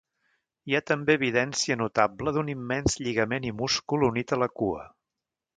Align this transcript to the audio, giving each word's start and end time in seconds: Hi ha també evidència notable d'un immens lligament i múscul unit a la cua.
Hi 0.71 0.77
ha 0.77 0.79
també 0.91 1.15
evidència 1.19 1.77
notable 1.83 2.33
d'un 2.39 2.49
immens 2.55 2.97
lligament 3.09 3.47
i 3.51 3.55
múscul 3.63 4.11
unit 4.13 4.35
a 4.39 4.45
la 4.47 4.53
cua. 4.63 4.83